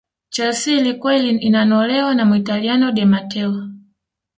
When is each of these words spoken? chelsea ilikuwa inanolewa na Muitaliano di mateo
chelsea 0.29 0.77
ilikuwa 0.77 1.15
inanolewa 1.17 2.15
na 2.15 2.25
Muitaliano 2.25 2.91
di 2.91 3.05
mateo 3.05 3.69